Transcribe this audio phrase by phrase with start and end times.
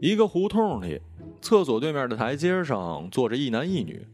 [0.00, 1.00] 一个胡同里，
[1.42, 4.06] 厕所对面的台阶上坐着一男一女，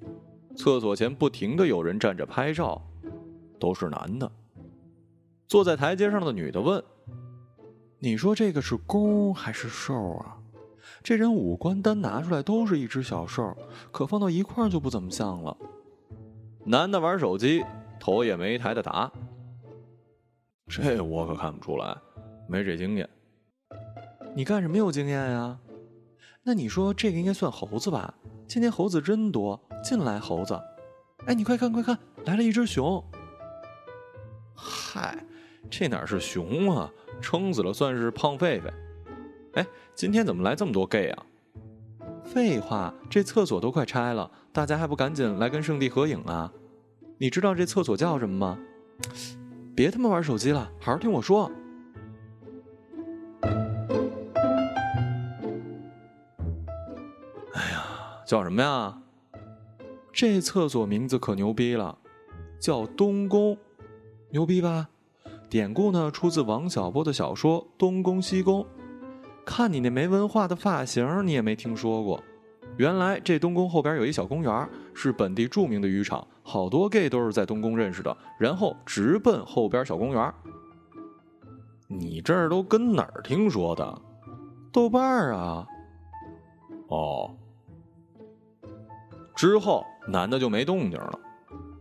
[0.56, 2.80] 厕所前不停的有人站着拍照，
[3.60, 4.30] 都是男的。
[5.46, 6.82] 坐在台阶上的女的问
[8.00, 10.38] ：“你说这个是攻还是受啊？
[11.02, 13.54] 这人五官单拿出来都是一只小兽，
[13.92, 15.54] 可放到一块就不怎么像了。”
[16.64, 17.62] 男的玩手机，
[18.00, 19.12] 头也没抬的答
[20.66, 21.94] ：“这我可看不出来，
[22.48, 23.06] 没这经验。
[24.34, 25.58] 你干什么有经验呀？
[26.46, 28.12] 那你说这个应该算猴子吧？
[28.46, 30.60] 今天猴子真多，进来猴子。
[31.24, 33.02] 哎，你快看快看，来了一只熊。
[34.54, 35.24] 嗨，
[35.70, 36.92] 这哪是熊啊？
[37.22, 38.70] 撑死了算是胖狒狒。
[39.54, 41.26] 哎，今天怎么来这么多 gay 啊？
[42.22, 46.52] 废话，这厕所都快拆了，大家还不赶紧来跟圣地合影啊？
[47.16, 48.58] 你知道这厕所叫什么吗？
[49.74, 51.50] 别他妈玩手机了，好好听我说。
[58.26, 58.98] 叫什么呀？
[60.12, 61.98] 这厕所名字可牛逼了，
[62.58, 63.56] 叫东宫，
[64.30, 64.88] 牛逼吧？
[65.50, 68.62] 典故呢，出自王小波的小说《东宫西宫》。
[69.44, 72.22] 看你那没文化的发型，你也没听说过。
[72.76, 80.34] 原来这东宫后边有一小公园，是本地著名的渔场，好多 gay 都是在东宫认识的，然后直奔后边小公园。
[81.86, 84.02] 你这儿都跟哪儿听说的？
[84.72, 85.66] 豆瓣啊。
[86.88, 87.36] 哦。
[89.34, 91.18] 之后男的就没动静了，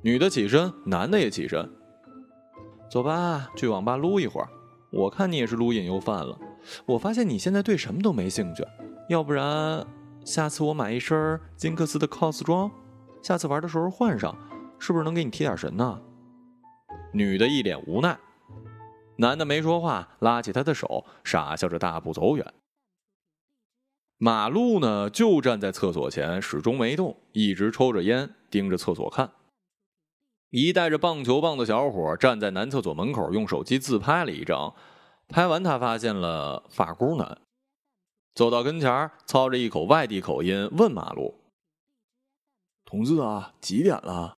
[0.01, 1.69] 女的起身，男的也起身。
[2.89, 4.47] 走吧，去网吧撸一会儿。
[4.91, 6.37] 我看你也是撸瘾又犯了。
[6.85, 8.63] 我发现你现在对什么都没兴趣，
[9.09, 9.85] 要不然
[10.23, 12.69] 下次我买一身金克斯的 cos 装，
[13.21, 14.35] 下次玩的时候换上，
[14.79, 15.99] 是不是能给你提点神呢？
[17.11, 18.17] 女的一脸无奈，
[19.17, 22.53] 男的没说话，拉起她的手，傻笑着大步走远。
[24.23, 29.29] 马路呢，就站在厕所前，始终没动，一直抽着烟，盯着厕所看。
[30.49, 34.73] 一带着棒球棒的小伙站在男厕所门口，用手机自拍了一张。
[35.27, 37.37] 拍完，他发现了发箍男，
[38.33, 41.41] 走到跟前操着一口外地口音问马路
[42.85, 44.37] ：“同志啊，几点了？”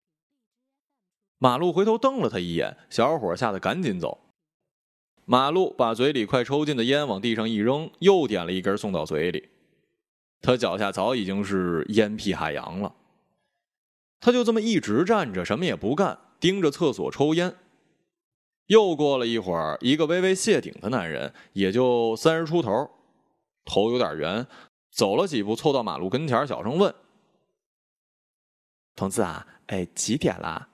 [1.36, 4.18] 马路回头瞪了他一眼，小伙吓得赶紧走。
[5.26, 9.50] 马路把嘴里快抽尽的烟往地上一扔，又点了一根送到嘴里。
[10.44, 12.94] 他脚下早已经是烟屁海洋了。
[14.20, 17.56] 他就这么一直站着，什么也不干，盯着厕所抽烟。
[18.66, 22.90] 又过了一会儿，一个微微谢顶的男人，也就三十出头，
[23.64, 24.46] 头有点圆，
[24.90, 26.94] 走了几步，凑到马路跟前，小声问
[28.94, 30.68] ：“同志啊，哎，几点啦？”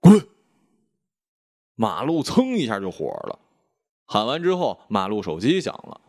[0.00, 0.26] 滚！
[1.74, 3.38] 马路蹭一下就火了，
[4.06, 6.00] 喊完之后，马路手机响了，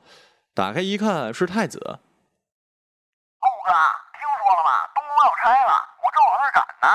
[0.53, 1.79] 打开一看是太子。
[1.79, 4.87] 陆哥，听说了吗？
[4.93, 5.73] 东宫要拆了，
[6.03, 6.87] 我正往那儿赶呢。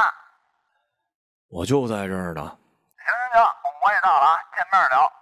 [1.49, 2.43] 我就在这儿呢。
[2.43, 3.53] 行行行，
[3.85, 5.13] 我也到了啊，见面聊。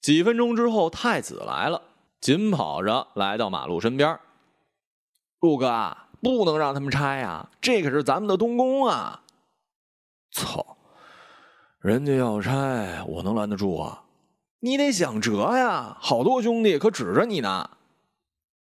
[0.00, 1.82] 几分钟之后，太子来了，
[2.20, 4.18] 紧跑着来到马路身边。
[5.40, 9.22] 陆哥，不能让他们拆呀，这可是咱们的东宫啊！
[10.32, 10.76] 操，
[11.80, 14.02] 人家要拆，我能拦得住啊？
[14.60, 17.70] 你得想辙呀，好多兄弟可指着你呢。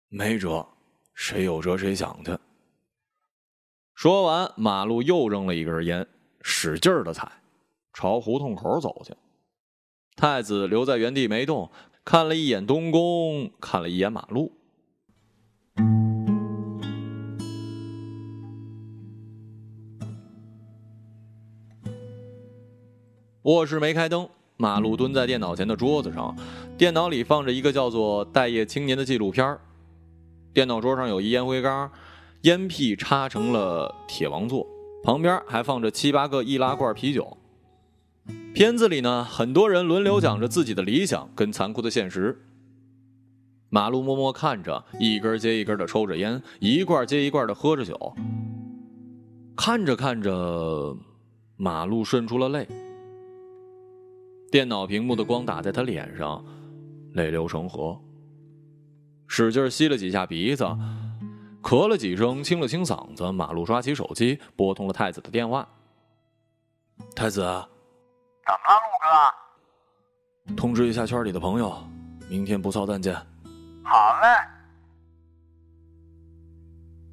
[0.09, 0.67] 没辙，
[1.15, 2.37] 谁有辙谁想去。
[4.03, 6.07] 说完，马路又扔了一根烟，
[6.41, 7.31] 使劲的踩。
[7.93, 9.13] 朝胡同口走去，
[10.17, 11.71] 太子留在原地没动，
[12.03, 14.53] 看了一眼东宫，看了一眼马路。
[23.43, 26.35] 卧室没开灯，马路蹲在电脑前的桌子上，
[26.79, 29.59] 电脑里放着一个叫做《待业青年》的纪录片
[30.55, 31.93] 电脑桌上有一烟灰缸，
[32.43, 34.67] 烟屁插成了铁王座，
[35.03, 37.37] 旁边还放着七八个易拉罐啤酒。
[38.55, 42.41] 片子里呢，很多人轮流讲着自己的理想跟残酷的现实。
[43.69, 48.15] 马路默默看着，一根接一根的抽着烟，一罐接一罐的喝着酒。
[49.55, 50.97] 看着看着，
[51.57, 52.67] 马路渗出了泪。
[54.51, 56.43] 电脑屏幕的光打在他脸上，
[57.13, 58.01] 泪流成河。
[59.29, 60.67] 使劲吸了几下鼻子，
[61.63, 63.31] 咳了几声，清了清嗓子。
[63.31, 65.69] 马路刷起手机，拨通了太子的电话。
[67.15, 67.41] 太子。
[67.41, 68.81] 怎么了，
[70.47, 70.57] 陆哥？
[70.57, 71.77] 通知一下圈里的朋友，
[72.29, 73.15] 明天不操蛋见。
[73.85, 74.29] 好嘞。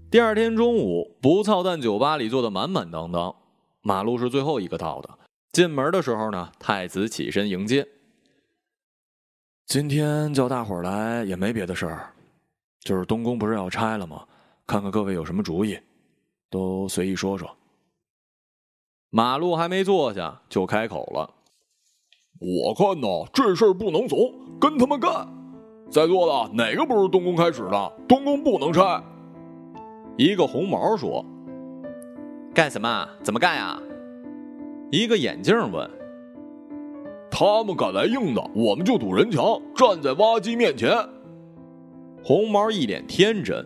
[0.09, 3.35] 第二天中午，不操蛋酒吧里坐的满满当当，
[3.81, 5.19] 马路是最后一个到的。
[5.51, 7.87] 进门的时候呢，太子起身迎接。
[9.65, 12.13] 今天叫大伙儿来也没别的事儿，
[12.79, 14.25] 就是东宫不是要拆了吗？
[14.67, 15.79] 看看各位有什么主意，
[16.49, 17.49] 都随意说说。
[19.09, 21.33] 马路还没坐下，就开口了
[22.37, 25.25] ：“我看呐，这事儿不能怂，跟他们干！
[25.89, 27.93] 在座的哪个不是东宫开始的？
[28.09, 29.01] 东宫不能拆。”
[30.17, 31.23] 一个红毛说
[32.53, 33.07] ：“干什么？
[33.23, 33.81] 怎么干呀？”
[34.91, 35.89] 一个眼镜问
[37.31, 40.91] ：“他们敢来硬的，我们就堵人墙，站在挖机面前。”
[42.21, 43.65] 红毛一脸天真。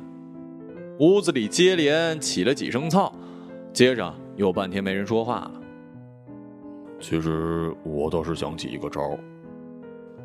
[1.02, 3.12] 屋子里接连起了几声噪，
[3.74, 5.52] 接着又半天没人说话了。
[7.00, 9.18] 其实我倒是想起一个招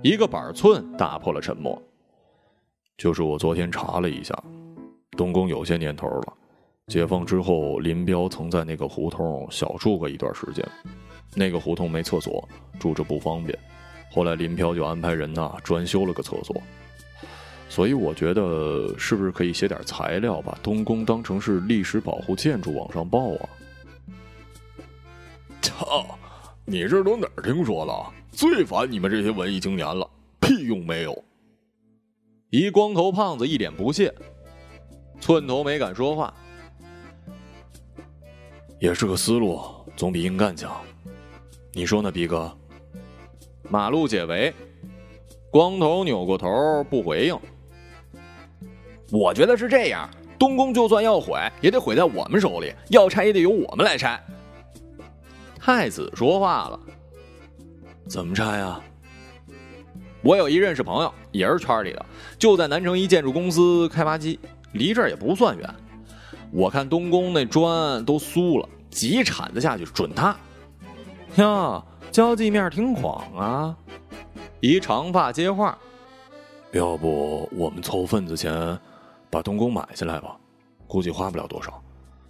[0.03, 1.83] 一个板寸打破了沉默。
[2.99, 4.39] 就是我昨天查了一下，
[5.13, 6.35] 东宫有些年头了。
[6.89, 10.63] 解放之后，林彪曾在那个胡同小住过一段时间。
[11.35, 12.47] 那个胡同没厕所，
[12.79, 13.59] 住着不方便。
[14.13, 16.55] 后来林彪就安排人呐专修了个厕所。
[17.69, 23.49] 所以我觉得，是不是可以写点材料，把东宫当成是历史保护建筑往上报啊？
[25.61, 26.19] 操！
[26.65, 28.13] 你这都哪儿听说了？
[28.33, 30.09] 最烦你们这些文艺青年了，
[30.41, 31.25] 屁用没有！
[32.51, 34.15] 一光头胖子一脸不屑，
[35.21, 36.33] 寸头没敢说话。
[38.79, 39.61] 也是个思路，
[39.97, 40.75] 总比硬干强。
[41.73, 42.57] 你说呢，逼哥？
[43.69, 44.53] 马路解围，
[45.51, 47.39] 光头扭过头不回应。
[49.11, 50.09] 我觉得是这样，
[50.39, 54.21] 东宫就算要毁，也得毁在我们手里；要拆，也得由我们来拆。
[55.59, 56.81] 太子说话了
[58.09, 58.81] ：“怎么拆呀？
[60.23, 62.05] 我有一认识朋友，也是圈里的，
[62.39, 64.39] 就在南城一建筑公司开发机，
[64.73, 65.69] 离这儿也不算远。
[66.53, 70.37] 我看东宫那砖都酥了，几铲子下去准塌。
[71.37, 73.77] 哟，交际面挺广啊！
[74.61, 75.77] 一长发接话：
[76.73, 78.79] 要不我们凑份子钱？”
[79.31, 80.37] 把东宫买下来吧，
[80.87, 81.83] 估计花不了多少。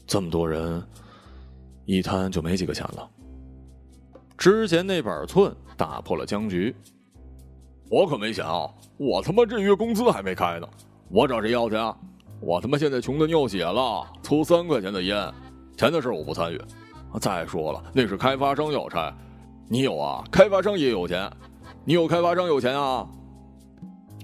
[0.06, 0.82] 这么多人，
[1.84, 3.10] 一摊就没几个钱了。
[4.36, 6.74] 之前那板寸打破了僵局。
[7.88, 8.68] 我可没想！
[8.96, 10.68] 我他妈这月工资还没开呢，
[11.08, 11.96] 我找谁要去啊？
[12.40, 15.32] 我他妈现在穷的尿血了，抽三块钱的烟，
[15.76, 16.60] 钱的事我不参与。
[17.20, 19.14] 再说了，那是开发商要拆，
[19.68, 20.22] 你有啊？
[20.30, 21.30] 开发商也有钱，
[21.84, 23.06] 你有开发商有钱啊？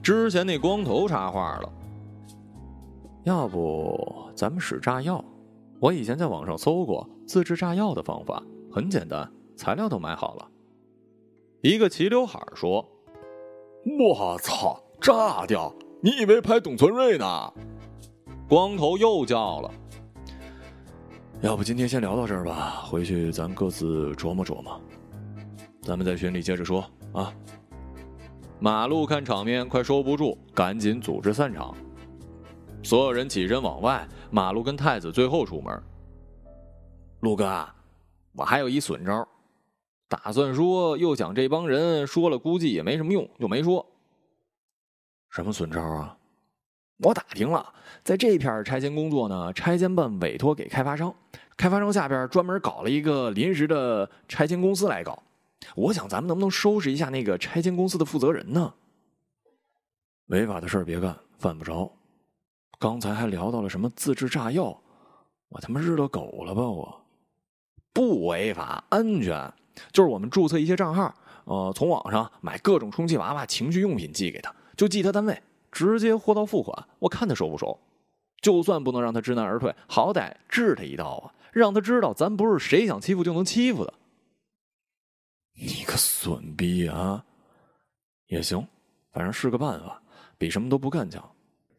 [0.02, 1.72] 之前那光头插话了。
[3.24, 5.24] 要不咱们使炸药？
[5.78, 10.48] 我以前在网上搜过自制炸药的方法，很简单，材料都买好了。
[11.60, 12.88] 一个齐刘海说
[13.98, 15.72] ：“我操，炸掉！
[16.00, 17.52] 你以为拍董存瑞呢？”
[18.48, 19.70] 光头又叫了
[21.42, 24.80] ：“要不今天先聊到这儿吧，回去咱各自琢磨琢磨。
[25.82, 27.32] 咱们在群里接着说啊。”
[28.58, 31.74] 马路看场面快收不住，赶紧组织散场。
[32.82, 35.82] 所有人起身往外，马路跟太子最后出门。
[37.20, 37.69] 陆哥，
[38.32, 39.26] 我还有一损招，
[40.08, 43.87] 打算说，又想这帮人说了，估计也没什么用，就没说。
[45.31, 46.17] 什么损招啊？
[46.99, 51.14] 我打听了，在这片拆迁工作呢，拆迁办委托给开发商，
[51.56, 55.23] 开发商下边专门搞了一个临时的拆迁公司来搞。
[55.76, 58.75] 我想咱们能不能收拾一下那个拆迁公司的负责人呢？
[60.26, 61.91] 违法的事儿别干，犯不着。
[62.82, 64.77] 刚才还聊到了什么自制炸药，
[65.51, 66.62] 我他妈日了狗了吧！
[66.62, 67.01] 我
[67.93, 69.55] 不违法，安全，
[69.93, 76.89] 就是我们注册一些账号，呃，从网上买各种充气娃娃、情趣用品寄给他，就寄他单位，直接货到付款。
[76.98, 77.79] 我看他收不收？
[78.41, 83.94] 就算不能让他知难而退，好歹治他一刀啊，让他知道咱不是谁想欺负就能欺负的。
[85.55, 87.24] 你个损逼啊！
[88.27, 88.67] 也行，
[89.12, 90.03] 反正是个办法，
[90.36, 91.24] 比什么都不干强。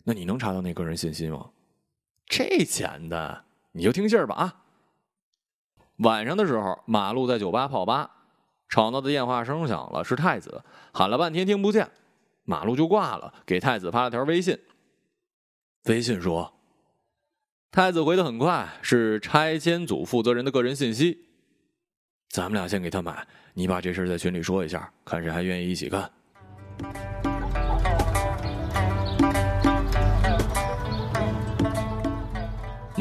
[0.03, 1.50] 那你能查到那个人信息吗？
[2.25, 4.63] 这简单，你就听信儿吧啊！
[5.98, 8.12] 晚上的时候，马路在酒吧泡吧，
[8.67, 11.89] 吵闹的电话声响了，是太子，喊了半天听不见，
[12.43, 14.60] 马路就挂了，给太子发了条微信。
[15.86, 16.53] 微信说
[17.72, 21.25] ：“太子回的很快，是拆迁组负责人的个人信息。
[22.29, 26.12] 咱们俩先给他买，你把这事在群里说一下，看谁还愿意一起干。”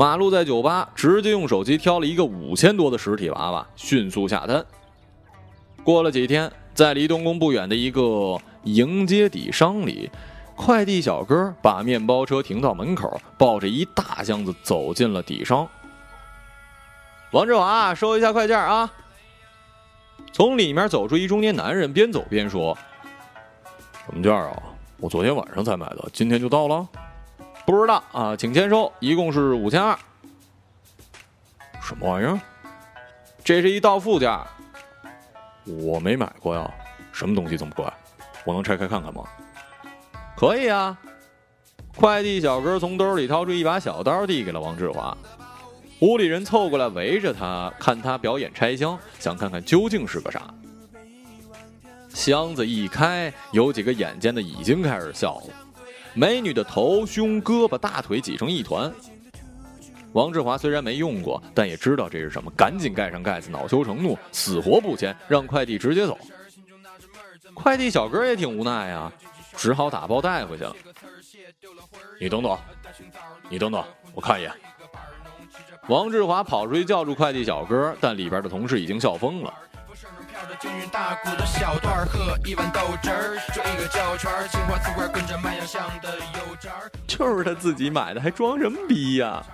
[0.03, 4.67] 马路在酒吧直接用手机挑了一个五千多的实体娃娃，迅速下单。
[5.85, 10.11] 过了几天，在离东宫不远的一个迎接底商里，
[10.57, 15.69] 快递小哥把面包车停到门口，抱着一大箱子走进了底商。
[17.31, 18.93] 王志华，收一下快件啊！
[20.33, 22.77] 从里面走出一中年男人，边走边说
[24.05, 24.61] ：“什么价啊？
[24.97, 26.89] 我昨天晚上才买的，今天就到了？
[27.65, 29.99] 不知道啊，请签收，一共是五千二。
[31.81, 32.41] 什么玩意儿？
[33.45, 34.47] 这是一到付价。
[35.65, 36.71] 我没买过呀，
[37.13, 37.85] 什么东西这么贵？
[38.45, 39.23] 我能拆开看看吗？
[40.37, 40.99] 可以啊。
[41.95, 45.17] 快递小哥从兜里掏出一把小刀，递给了王志华。
[46.01, 50.43] 屋里人凑过来围着他看他表演拆箱，想看看究竟是个啥。
[52.09, 55.55] 箱子一开，有几个眼尖的已经开始笑了。
[56.15, 58.93] 美女的头、胸、胳膊、大腿挤成一团。
[60.13, 66.19] 王志华虽然没用过，但也知道这是什么，赶紧盖上盖子，恼羞成怒，死活不签，让快递直接走。
[67.55, 69.11] 快递小哥也挺无奈呀，
[69.57, 70.77] 只好打包带回去了。
[72.21, 72.59] 你等等，
[73.49, 73.83] 你等等，
[74.15, 74.53] 我看一眼。
[75.89, 79.53] 王志华跑出去叫住快递小哥，但里边的同事已经笑疯了。
[79.93, 83.37] 不是片的均匀大骨的小段儿和一碗豆汁儿
[87.07, 89.45] 就是他自己买的，还装什么逼呀？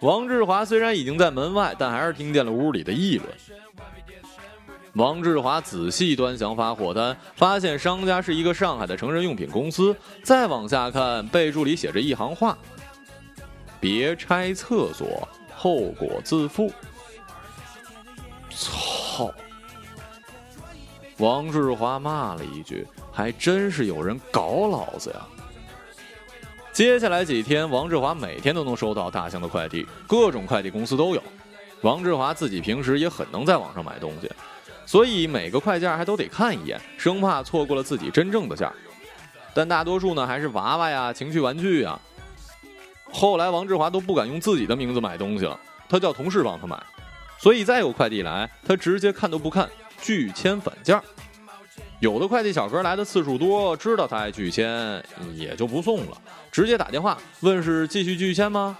[0.00, 3.32] 王志华虽然已经在门外，但还是听见了屋里的议论。
[4.92, 9.96] 王志华仔细端详发货单，发现商家是一个上海的成人用品公司。
[10.22, 12.58] 再往下看，备注里写着一行话
[13.80, 16.70] ：“别拆厕所，后果自负。”
[18.54, 19.05] 操！
[21.18, 25.26] 王志华骂了一句：“还真是有人搞老子呀！”
[26.72, 31.22] 接下来几天，王志华每天都能收到大箱的快递，各种快递公司都有。
[31.80, 34.30] 王志华自己平时也很能在网上买东西。
[34.84, 38.70] 所以每个快件还都得看一眼，生怕错过了自己真正的件
[39.54, 41.98] 但大多数呢还是娃娃呀、情趣玩具呀。
[43.10, 45.58] 后来王志华都不敢用自己的名字买东西了，
[45.88, 46.80] 他叫同事帮他买。
[47.38, 49.68] 所以再有快递来，他直接看都不看，
[50.00, 51.00] 拒签返件。
[52.00, 55.02] 有的快递小哥来的次数多，知道他爱拒签，
[55.34, 58.76] 也就不送了，直接打电话问是继续拒签吗？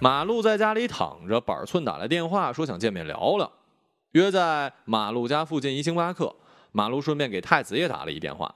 [0.00, 3.50] 马路在家里躺着，板寸打来电话说想见面聊聊，
[4.12, 6.34] 约在马路家附近一星巴克。
[6.72, 8.52] 马路顺便给太子也打了一电话。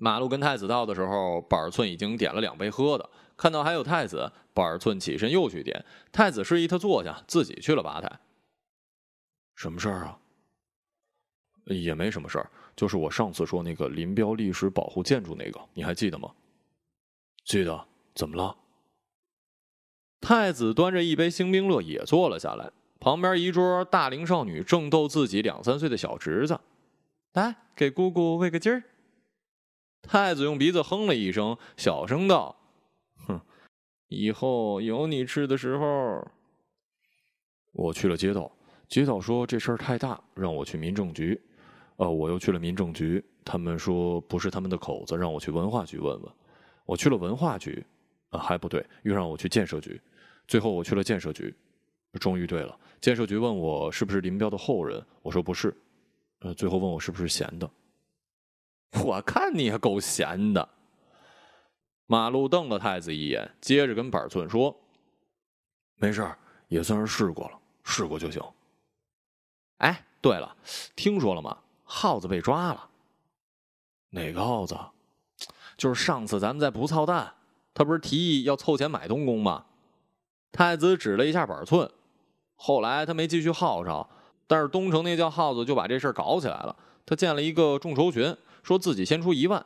[0.00, 5.84] 马路跟太子到的时候，板寸已经点了两杯喝的，看到还有太子，板寸起身又去点。
[6.10, 8.10] 太子示意他坐下，自己去了吧台。
[9.54, 10.18] 什么事儿啊？
[11.66, 16.30] 也没什么事儿，就是我上次说那个林彪历史保护建筑那个，你还记得吗？
[17.44, 17.86] 记得。
[18.12, 18.56] 怎么了？
[20.20, 26.58] 太子端着一杯星冰乐也坐了下来，旁边一桌大龄少女正逗自己两三岁的小侄子，
[27.32, 28.82] 来给姑姑喂个鸡儿。
[30.02, 32.56] 太子用鼻子哼了一声，小声道
[33.26, 33.40] ：“哼，
[34.08, 36.26] 以后有你吃的时候。”
[37.72, 38.50] 我去了街道，
[38.88, 41.40] 街道说这事儿太大，让我去民政局。
[41.96, 46.32] 呃，我又去了民政局，他们说不是他们的口子，让我去文化局问问。
[46.84, 47.84] 我去了文化局。
[48.30, 50.00] 啊，还不对，又让我去建设局，
[50.46, 51.52] 最后我去了建设局，
[52.20, 52.78] 终于对了。
[53.00, 55.76] 建设局问我是不是林彪的后人，我说不是。
[56.38, 57.68] 呃，最后问我是不是闲的，
[59.04, 60.68] 我看你也够闲的。
[62.06, 64.76] 马路瞪了太子一眼，接着跟板寸说
[65.96, 66.28] ：“没事
[66.68, 68.42] 也算是试过了，试过就行。”
[69.78, 70.56] 哎，对了，
[70.96, 71.56] 听说了吗？
[71.84, 72.88] 耗子被抓了。
[74.10, 74.76] 哪个耗子？
[75.76, 77.34] 就是上次咱们在不操蛋。
[77.72, 79.64] 他不是提议要凑钱买东宫吗？
[80.50, 81.88] 太子指了一下板寸，
[82.56, 84.10] 后来他没继续号召，
[84.48, 86.76] 但是东城那叫耗子就把这事儿搞起来了。
[87.06, 89.64] 他建了一个众筹群，说自己先出一万，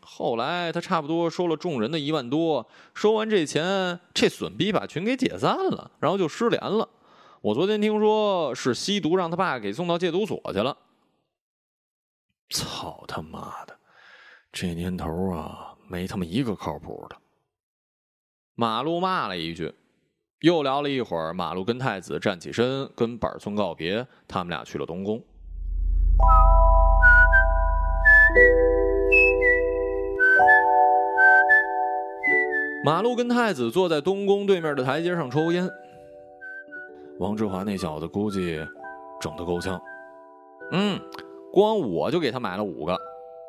[0.00, 6.88] 后来他差不多收了众人的一万多，收完这钱，这损逼把群给解散了，然后就失联了。
[7.40, 10.76] 我昨天听说是吸毒让他爸给送到戒毒所去了。
[12.50, 13.76] 操他妈的，
[14.52, 17.16] 这年头啊，没他妈一个靠谱的。
[18.54, 19.74] 马路骂了一句，
[20.40, 21.34] 又聊了一会儿。
[21.34, 24.06] 马路跟太子站起身，跟板村告别。
[24.28, 25.20] 他们俩去了东宫。
[32.84, 35.68] 马路跟太子坐在东宫对面的台阶上抽烟。
[37.18, 38.60] 王志华那小子估计
[39.20, 39.80] 整的够呛。
[40.72, 41.00] 嗯，
[41.52, 42.98] 光我就给他买了五个，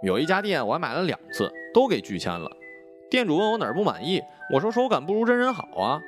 [0.03, 2.49] 有一家店我还买了两次，都给拒签了。
[3.09, 4.21] 店主问我哪儿不满意，
[4.53, 6.01] 我说手感不如真人好啊。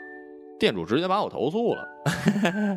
[0.59, 1.87] 店主直接把我投诉了。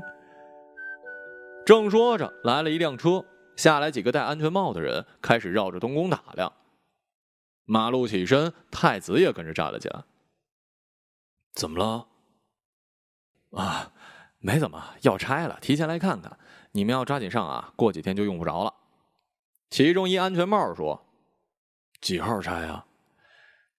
[1.65, 3.25] 正说着，来了一辆车，
[3.57, 6.53] 下来几个戴安全帽的人，开始绕着东宫打量。
[7.65, 10.05] 马路起身，太子也跟着站了起来。
[11.53, 12.07] 怎么了？
[13.51, 13.93] 啊，
[14.39, 16.39] 没怎么，要拆了，提前来看看。
[16.73, 18.73] 你们要抓紧上啊，过几天就用不着了。
[19.71, 21.05] 其中一安全帽说
[22.01, 22.87] ：“几号拆啊？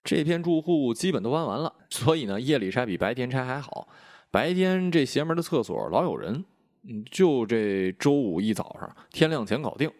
[0.03, 3.87] 这片住户基本都搬完了，所以呢，夜里拆比白天拆还好。
[4.29, 6.45] 白天这邪门的厕所老有人，
[6.83, 9.91] 嗯，就这周五一早上天亮前搞定，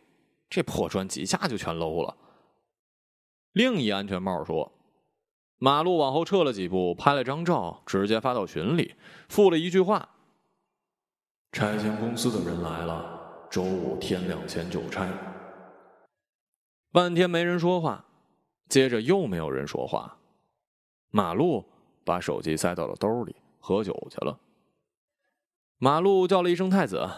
[0.50, 2.18] 这破砖几下就全搂了。”
[3.54, 4.72] 另一安全帽说
[5.60, 8.96] ：“马路往后撤了几步，拍了张照，直接发到群里，
[9.30, 10.10] 附了一句话。”
[11.52, 13.20] 拆迁公司的人来了，
[13.50, 15.12] 周五天亮前就拆。
[16.94, 18.06] 半天没人说话，
[18.70, 20.18] 接着又没有人说话。
[21.10, 21.66] 马路
[22.06, 24.40] 把手机塞到了兜里，喝酒去了。
[25.84, 27.10] 马路叫了一声“太子”，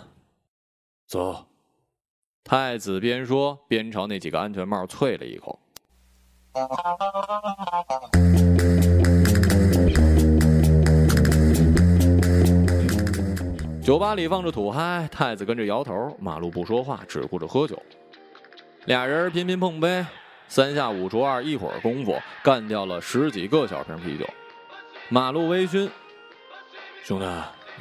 [1.06, 1.48] 走。
[2.46, 5.60] 太子边说边朝那几个安全帽啐了一口。
[13.84, 17.78] 酒吧里放着土嗨，太子跟着摇头，马路不说话，只顾着喝酒。
[18.86, 20.06] 俩人频频碰杯，
[20.48, 24.26] 三下五除二，一会儿功夫干掉了十几个小瓶啤酒。
[25.10, 25.90] 马路微醺，
[27.04, 27.32] 兄弟，你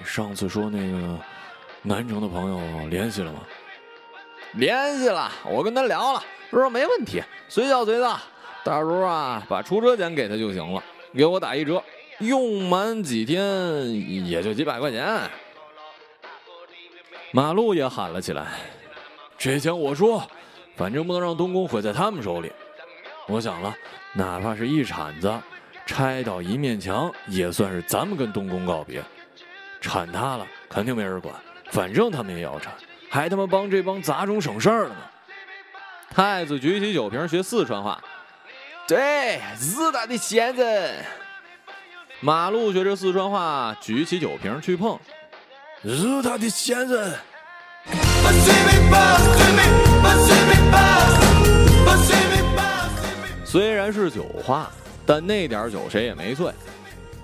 [0.04, 1.18] 上次说那个
[1.82, 3.40] 南城的朋友联系了吗？
[4.52, 8.18] 联系了，我跟他聊了，他说没问题，随叫随到，
[8.62, 10.82] 到时候啊把出车钱给他就行了，
[11.14, 11.82] 给我打一折，
[12.18, 13.90] 用满几天
[14.26, 15.20] 也就几百块钱。
[17.30, 18.46] 马路也喊了起来
[19.38, 20.22] ：“这钱我说，
[20.76, 22.52] 反正不能让东宫毁在他们手里。
[23.26, 23.74] 我想了，
[24.12, 25.32] 哪怕是一铲子，
[25.86, 29.02] 拆倒一面墙，也算是咱们跟东宫告别。
[29.82, 31.34] 铲他了，肯定没人管，
[31.70, 32.72] 反正他们也要铲，
[33.10, 34.96] 还他妈帮这帮杂种省事儿了呢。”
[36.14, 38.00] 太子举起酒瓶，学四川话
[38.88, 41.04] ：“对，日他的先人。”
[42.20, 44.98] 马路学着四川话，举起酒瓶去碰。
[45.82, 47.14] 日他的先人。
[53.44, 54.70] 虽然是酒话，
[55.04, 56.52] 但那点酒谁也没醉。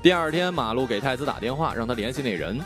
[0.00, 2.60] 第二天，马路给太子打电话，让他联系那人。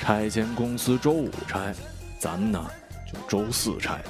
[0.00, 1.72] 拆迁公司周五拆，
[2.18, 2.68] 咱们呢
[3.06, 4.02] 就周四拆。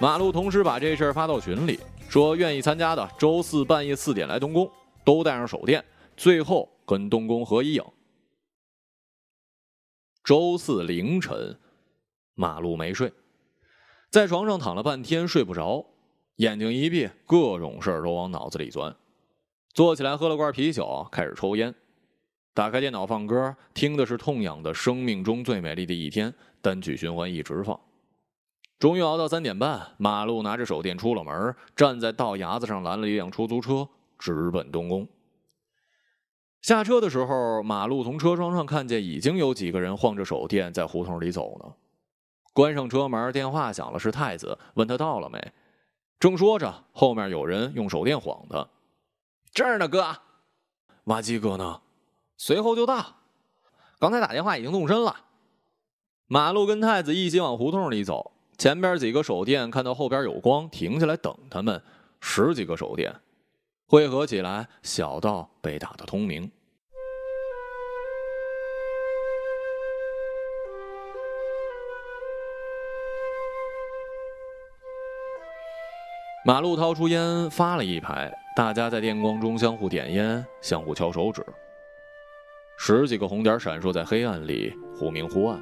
[0.00, 1.78] 马路同时把这事儿发到群里，
[2.08, 4.70] 说愿意参加的周四半夜四点来东宫，
[5.04, 5.84] 都带上手电，
[6.16, 7.84] 最后跟东宫合一影。
[10.24, 11.58] 周四凌晨，
[12.34, 13.12] 马路没睡，
[14.10, 15.84] 在床上躺了半天睡不着，
[16.36, 18.96] 眼睛一闭，各种事儿都往脑子里钻。
[19.72, 21.72] 坐起来喝了罐啤酒，开始抽烟，
[22.52, 26.30] 打开电脑放歌，听的是痛仰的《生命中最美丽的一天》，
[26.60, 27.78] 单曲循环一直放。
[28.80, 35.06] 终于熬到三点半，马路拿着手电出了门，站在道牙子上拦了一辆出租车，直奔东宫。
[36.62, 41.72] 下车的时候，马路从车窗上看见已经有几个人晃着手电在胡同里走呢。
[42.52, 45.52] 关上车门，电话响了，是太子，问他到了没。
[46.18, 48.66] 正说着，后面有人用手电晃他
[49.52, 50.16] ：“这儿呢，哥。
[51.04, 51.80] ”“挖机哥呢
[52.36, 53.16] ？”“随后就到。
[53.98, 55.16] ”“刚才打电话已经动身了。”
[56.28, 61.82] 马路跟太子一起往胡同里走，前边几个手电看到后边有光，停下来等他们。
[62.20, 63.14] 十几个手电。
[63.86, 66.48] 汇合起来，小道被打得通明。
[76.44, 81.44] 马路掏出烟，发了一排，大家在电光中相互点烟，相互敲手指。
[82.76, 85.60] 十几个红点闪烁在黑暗里，忽明忽暗。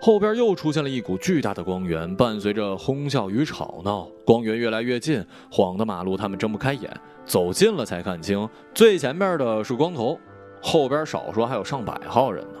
[0.00, 6.88] 后边又出现了一股巨大的光源，伴随着哄笑与吵闹，光源越来越近，晃得马路他们睁不开眼。
[7.24, 10.18] 走近了才看清，最前面的是光头，
[10.62, 12.60] 后边少说还有上百号人呢。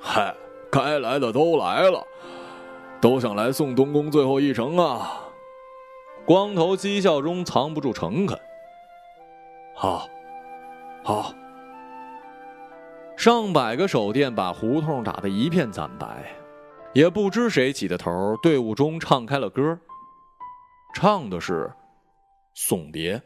[0.00, 0.34] 嗨，
[0.70, 2.04] 该来的都来了，
[3.00, 5.20] 都想来送东宫最后一程啊！
[6.24, 8.38] 光头讥笑中藏不住诚恳。
[9.74, 10.08] 好，
[11.02, 11.34] 好。
[13.16, 16.24] 上百个手电把胡同打得一片惨白。
[16.92, 19.78] 也不知谁起的头，队伍中唱开了歌，
[20.94, 21.72] 唱的是
[22.54, 23.20] 送别。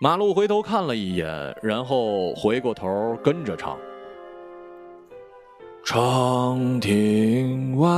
[0.00, 3.78] 马路回头看了一眼，然后回过头跟着唱：
[5.84, 7.88] 长亭外，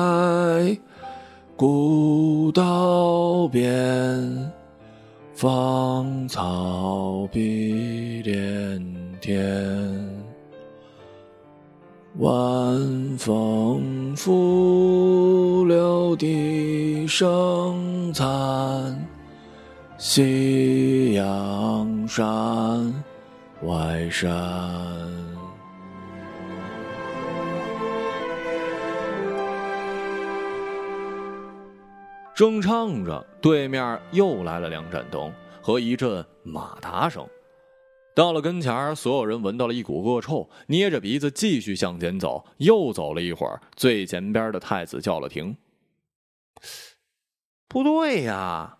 [1.56, 4.52] 古道边，
[5.32, 8.78] 芳草碧连
[9.22, 10.06] 天。
[12.18, 19.06] 晚风拂柳笛声残，
[19.96, 22.92] 夕阳山
[23.62, 25.05] 外山。
[32.36, 37.26] 正唱着，对面又来了两盏灯和一阵马达声。
[38.14, 42.44] 到了跟前所有人闻到了一股恶臭，捏着鼻子继续向前走。
[42.58, 45.56] 又走了一会儿，最前边的太子叫了停。
[47.68, 48.76] 不对呀！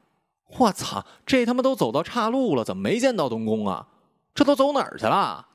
[0.59, 3.89] 我操，这他妈都走到岔路了，怎么没见到东宫啊？
[4.35, 5.49] 这都走哪儿去了？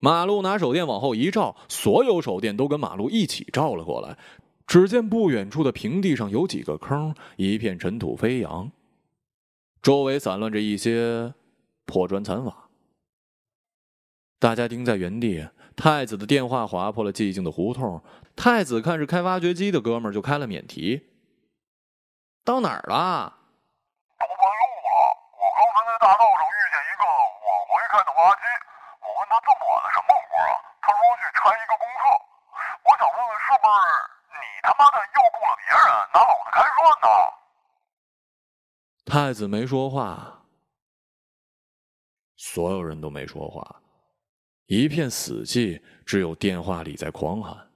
[0.00, 4.18] 马路拿手电往后一照，所有手电都跟马路一起照了过来。
[4.66, 8.70] 只见不远处的平地上有几个坑，一片尘土飞扬，
[9.82, 11.34] 周围散乱着一些
[11.84, 12.70] 破砖残瓦。
[14.38, 15.46] 大家盯在原地，
[15.76, 18.02] 太子的电话划破了寂静的胡同。
[18.34, 21.12] 太子看是开挖掘机的哥们儿，就开了免提
[22.42, 23.28] ：“到哪儿了
[24.16, 24.90] ？”“到半路了，
[25.36, 28.42] 我刚才在大道上遇见一个往回开的挖机，
[29.04, 30.56] 我问他这么晚了什么活啊？
[30.80, 32.02] 他说去拆一个公厕。
[32.82, 33.76] 我想问问是不是？”
[34.42, 35.78] 你他妈的又雇了别人
[36.12, 37.06] 拿老子开涮呢！
[39.04, 40.42] 太子没说话，
[42.36, 43.82] 所有人都没说话，
[44.66, 47.70] 一片死寂，只有电话里在狂喊。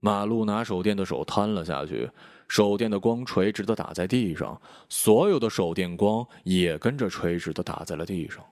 [0.00, 2.10] 马路拿手电的手瘫了下去，
[2.48, 8.44] 手电的光垂直的打在地上，所有的手电光也跟着垂直的打在了地上。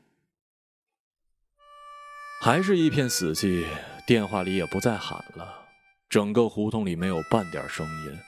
[2.43, 3.67] 还是一片死寂，
[4.07, 5.66] 电话里也不再喊了。
[6.09, 8.19] 整个胡同里没有半点声音，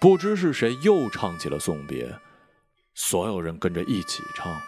[0.00, 2.18] 不知是谁又唱起了送别，
[2.94, 4.60] 所有人跟着一起唱。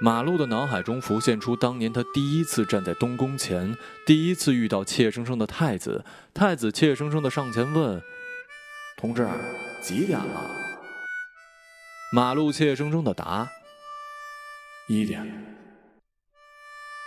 [0.00, 8.00] 马路的脑海中浮现出当年他第一次站在东宫前，第一次遇到怯生生的太子，太子怯生生的上前问
[8.96, 9.26] ：“同志，
[9.82, 10.50] 几点了？”
[12.12, 13.48] 马路怯生生的答
[14.86, 15.26] ：“一点。”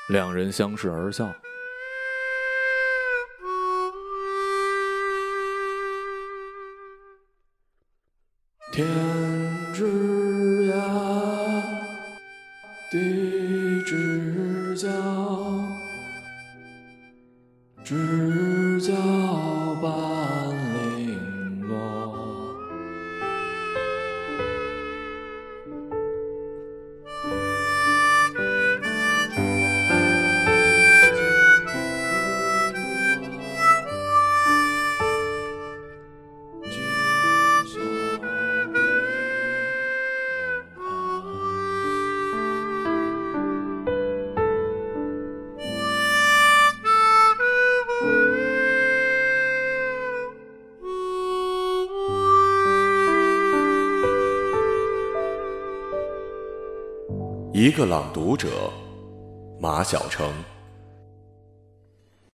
[0.10, 1.34] 两人相视而笑。
[8.82, 9.21] 天
[57.72, 58.50] 一个朗读者，
[59.58, 60.30] 马晓成。